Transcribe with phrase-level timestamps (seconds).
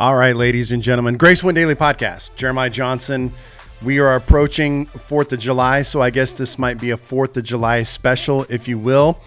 [0.00, 2.34] All right, ladies and gentlemen, Grace Point Daily Podcast.
[2.34, 3.32] Jeremiah Johnson.
[3.80, 7.44] We are approaching 4th of July, so I guess this might be a 4th of
[7.44, 9.20] July special, if you will.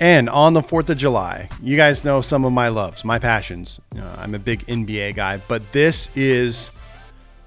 [0.00, 3.80] And on the 4th of July, you guys know some of my loves, my passions.
[3.94, 6.72] Know, I'm a big NBA guy, but this is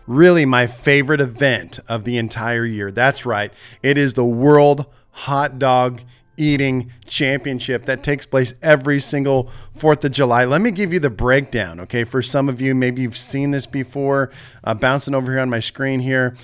[0.07, 2.89] really my favorite event of the entire year.
[2.89, 3.51] That's right,
[3.83, 6.03] it is the World Hot Dog
[6.39, 10.45] Eating Championship that takes place every single 4th of July.
[10.45, 12.03] Let me give you the breakdown, okay?
[12.03, 14.31] For some of you, maybe you've seen this before,
[14.63, 16.35] uh, bouncing over here on my screen here.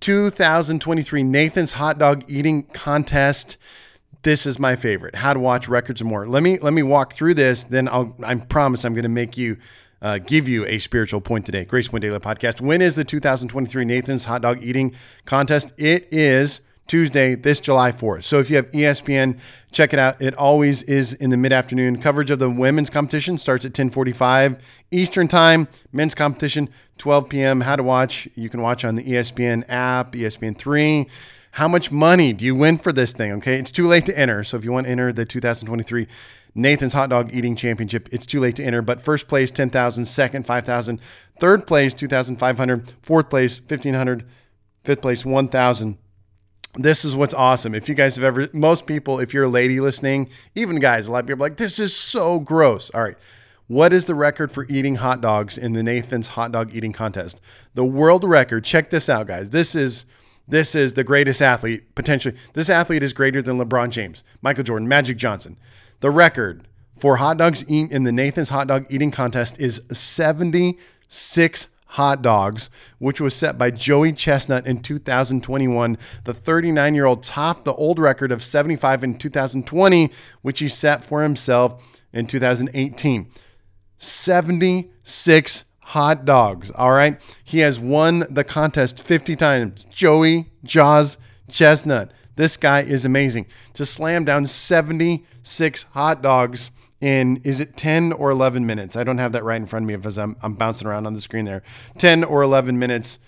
[0.00, 3.56] 2023 Nathan's Hot Dog Eating Contest.
[4.22, 5.14] This is my favorite.
[5.16, 6.26] How to watch records and more.
[6.26, 7.64] Let me let me walk through this.
[7.64, 9.58] Then I'll I promise I'm going to make you
[10.02, 11.64] uh, give you a spiritual point today.
[11.64, 12.60] Grace Point Daily Podcast.
[12.60, 14.94] When is the 2023 Nathan's Hot Dog Eating
[15.24, 15.72] Contest?
[15.78, 18.24] It is Tuesday, this July 4th.
[18.24, 19.38] So if you have ESPN,
[19.72, 20.20] check it out.
[20.20, 22.00] It always is in the mid-afternoon.
[22.00, 24.58] Coverage of the women's competition starts at 10:45
[24.90, 25.68] Eastern Time.
[25.92, 27.62] Men's competition 12 p.m.
[27.62, 28.28] How to watch?
[28.34, 31.08] You can watch on the ESPN app, ESPN3.
[31.52, 33.32] How much money do you win for this thing?
[33.34, 34.42] Okay, it's too late to enter.
[34.44, 36.06] So if you want to enter the 2023
[36.54, 38.82] Nathan's Hot Dog Eating Championship, it's too late to enter.
[38.82, 41.00] But first place 10,000, second 5,000,
[41.40, 44.24] third place 2,500, fourth place 1,500,
[44.84, 45.98] fifth place 1,000
[46.74, 47.74] this is what's awesome.
[47.74, 51.12] If you guys have ever, most people, if you're a lady listening, even guys, a
[51.12, 52.90] lot of people are like, this is so gross.
[52.90, 53.16] All right.
[53.66, 57.40] What is the record for eating hot dogs in the Nathan's hot dog eating contest?
[57.74, 59.50] The world record, check this out, guys.
[59.50, 60.04] This is
[60.46, 62.36] this is the greatest athlete potentially.
[62.52, 65.56] This athlete is greater than LeBron James, Michael Jordan, Magic Johnson.
[66.00, 71.68] The record for hot dogs eaten in the Nathan's hot dog eating contest is 76
[71.94, 75.96] hot dogs, which was set by Joey Chestnut in 2021.
[76.24, 80.10] The 39 year old topped the old record of 75 in 2020,
[80.42, 81.80] which he set for himself
[82.12, 83.30] in 2018.
[83.96, 86.72] 76 hot dogs.
[86.72, 87.20] All right.
[87.44, 89.84] He has won the contest 50 times.
[89.84, 91.16] Joey Jaws
[91.48, 92.10] Chestnut.
[92.34, 93.46] This guy is amazing.
[93.74, 96.70] To slam down 76 hot dogs
[97.04, 98.96] in is it 10 or 11 minutes?
[98.96, 101.12] I don't have that right in front of me because I'm, I'm bouncing around on
[101.12, 101.62] the screen there.
[101.98, 103.18] 10 or 11 minutes.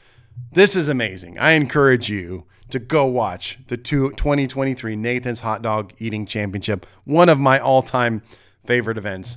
[0.53, 1.39] This is amazing.
[1.39, 7.29] I encourage you to go watch the two, 2023 Nathan's Hot Dog Eating Championship, one
[7.29, 8.23] of my all time
[8.61, 9.37] favorite events.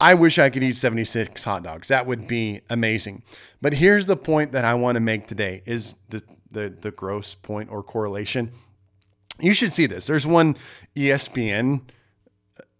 [0.00, 1.86] I wish I could eat 76 hot dogs.
[1.88, 3.22] That would be amazing.
[3.62, 7.36] But here's the point that I want to make today is the, the, the gross
[7.36, 8.50] point or correlation.
[9.40, 10.06] You should see this.
[10.06, 10.56] There's one
[10.96, 11.82] ESPN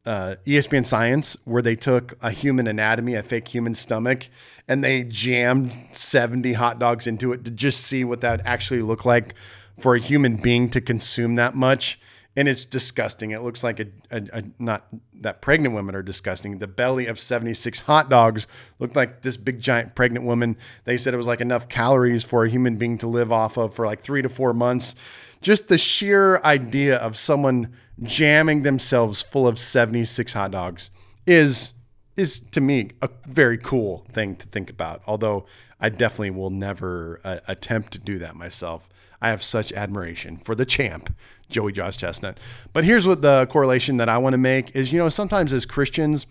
[0.07, 4.29] uh, ESPN Science where they took a human anatomy, a fake human stomach,
[4.69, 9.05] and they jammed 70 hot dogs into it to just see what that actually looked
[9.05, 9.35] like
[9.77, 12.01] for a human being to consume that much.
[12.39, 13.31] And it's disgusting.
[13.31, 16.59] It looks like a, a, a not that pregnant women are disgusting.
[16.59, 18.47] The belly of 76 hot dogs
[18.79, 20.57] looked like this big giant pregnant woman.
[20.85, 23.75] They said it was like enough calories for a human being to live off of
[23.75, 24.95] for like three to four months.
[25.41, 27.73] Just the sheer idea of someone
[28.03, 30.91] jamming themselves full of 76 hot dogs
[31.27, 31.73] is
[32.17, 35.03] is to me a very cool thing to think about.
[35.07, 35.45] Although
[35.79, 38.89] I definitely will never uh, attempt to do that myself.
[39.21, 41.15] I have such admiration for the champ,
[41.51, 42.39] Joey Jaws Chestnut.
[42.73, 45.67] But here's what the correlation that I want to make is you know, sometimes as
[45.67, 46.27] Christians,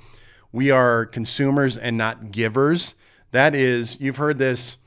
[0.51, 2.95] we are consumers and not givers.
[3.31, 4.77] That is, you've heard this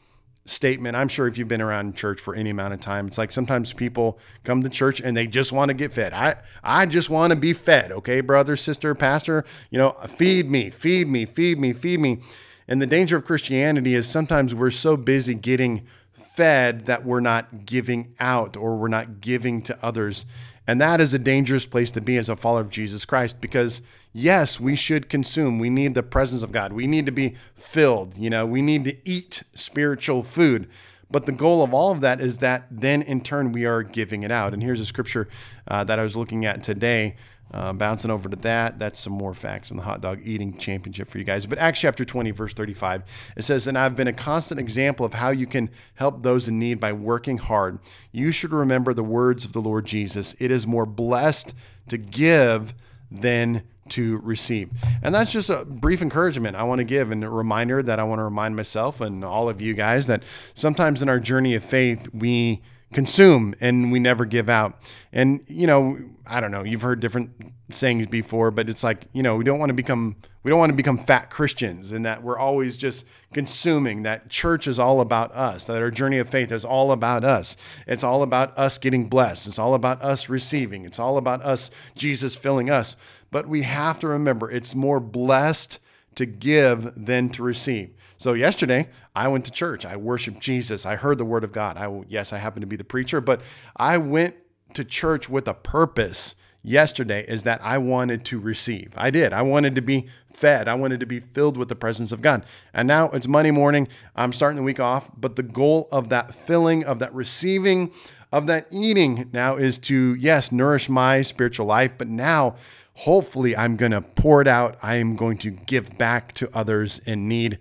[0.48, 0.96] statement.
[0.96, 3.72] I'm sure if you've been around church for any amount of time, it's like sometimes
[3.72, 6.12] people come to church and they just want to get fed.
[6.12, 10.70] I I just want to be fed, okay, brother, sister, pastor, you know, feed me,
[10.70, 12.20] feed me, feed me, feed me.
[12.66, 17.64] And the danger of Christianity is sometimes we're so busy getting fed that we're not
[17.64, 20.26] giving out or we're not giving to others.
[20.68, 23.80] And that is a dangerous place to be as a follower of Jesus Christ because
[24.12, 25.58] yes, we should consume.
[25.58, 26.74] We need the presence of God.
[26.74, 28.18] We need to be filled.
[28.18, 30.68] You know, we need to eat spiritual food.
[31.10, 34.24] But the goal of all of that is that then in turn we are giving
[34.24, 34.52] it out.
[34.52, 35.26] And here's a scripture
[35.66, 37.16] uh, that I was looking at today.
[37.52, 41.08] Uh, bouncing over to that, that's some more facts on the hot dog eating championship
[41.08, 41.46] for you guys.
[41.46, 43.02] But Acts chapter 20, verse 35,
[43.36, 46.58] it says, And I've been a constant example of how you can help those in
[46.58, 47.78] need by working hard.
[48.12, 50.36] You should remember the words of the Lord Jesus.
[50.38, 51.54] It is more blessed
[51.88, 52.74] to give
[53.10, 54.70] than to receive.
[55.02, 58.04] And that's just a brief encouragement I want to give and a reminder that I
[58.04, 60.22] want to remind myself and all of you guys that
[60.54, 62.60] sometimes in our journey of faith, we
[62.92, 64.92] consume and we never give out.
[65.12, 67.30] And, you know, I don't know, you've heard different
[67.70, 70.70] sayings before, but it's like, you know, we don't want to become we don't want
[70.70, 73.04] to become fat Christians and that we're always just
[73.34, 77.22] consuming that church is all about us, that our journey of faith is all about
[77.22, 77.56] us.
[77.86, 79.46] It's all about us getting blessed.
[79.46, 80.86] It's all about us receiving.
[80.86, 82.96] It's all about us Jesus filling us.
[83.30, 85.80] But we have to remember it's more blessed
[86.14, 87.90] to give than to receive.
[88.18, 89.86] So yesterday, I went to church.
[89.86, 90.84] I worshiped Jesus.
[90.84, 91.76] I heard the word of God.
[91.76, 93.40] I yes, I happen to be the preacher, but
[93.76, 94.34] I went
[94.74, 98.92] to church with a purpose yesterday is that I wanted to receive.
[98.96, 99.32] I did.
[99.32, 100.68] I wanted to be fed.
[100.68, 102.44] I wanted to be filled with the presence of God.
[102.74, 103.88] And now it's Monday morning.
[104.14, 107.92] I'm starting the week off, but the goal of that filling, of that receiving,
[108.32, 112.56] of that eating now is to, yes, nourish my spiritual life, but now
[112.94, 114.76] hopefully I'm going to pour it out.
[114.82, 117.58] I am going to give back to others in need.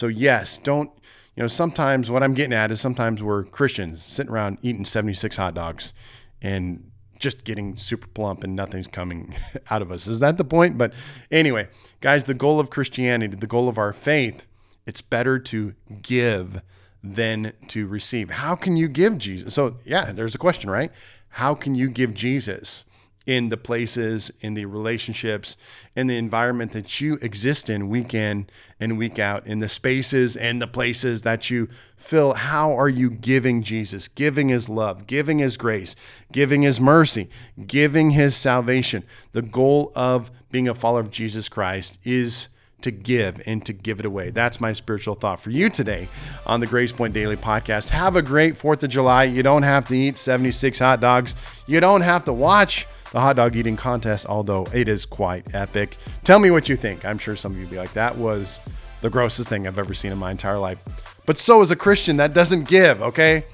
[0.00, 0.90] So, yes, don't,
[1.36, 5.36] you know, sometimes what I'm getting at is sometimes we're Christians sitting around eating 76
[5.36, 5.92] hot dogs
[6.40, 9.34] and just getting super plump and nothing's coming
[9.70, 10.06] out of us.
[10.06, 10.78] Is that the point?
[10.78, 10.94] But
[11.30, 11.68] anyway,
[12.00, 14.46] guys, the goal of Christianity, the goal of our faith,
[14.86, 16.62] it's better to give
[17.04, 18.30] than to receive.
[18.30, 19.52] How can you give Jesus?
[19.52, 20.90] So, yeah, there's a question, right?
[21.28, 22.86] How can you give Jesus?
[23.30, 25.56] In the places, in the relationships,
[25.94, 28.44] in the environment that you exist in week in
[28.80, 32.34] and week out, in the spaces and the places that you fill.
[32.34, 35.94] How are you giving Jesus, giving his love, giving his grace,
[36.32, 37.30] giving his mercy,
[37.68, 39.04] giving his salvation?
[39.30, 42.48] The goal of being a follower of Jesus Christ is
[42.80, 44.30] to give and to give it away.
[44.30, 46.08] That's my spiritual thought for you today
[46.46, 47.90] on the Grace Point Daily Podcast.
[47.90, 49.22] Have a great 4th of July.
[49.22, 51.36] You don't have to eat 76 hot dogs.
[51.68, 55.96] You don't have to watch the hot dog eating contest, although it is quite epic.
[56.24, 57.04] Tell me what you think.
[57.04, 58.60] I'm sure some of you be like, that was
[59.00, 60.78] the grossest thing I've ever seen in my entire life.
[61.26, 63.44] But so is a Christian that doesn't give, okay?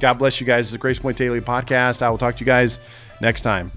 [0.00, 0.66] God bless you guys.
[0.66, 2.02] It's the Grace Point Daily Podcast.
[2.02, 2.80] I will talk to you guys
[3.20, 3.70] next time.